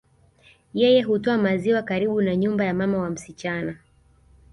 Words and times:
Yeye 0.73 1.01
hutoa 1.01 1.37
maziwa 1.37 1.81
karibu 1.81 2.21
na 2.21 2.35
nyumba 2.35 2.65
ya 2.65 2.73
mama 2.73 2.97
wa 2.97 3.09
msichana 3.09 3.77